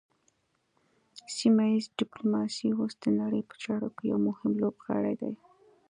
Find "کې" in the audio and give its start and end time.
3.95-4.03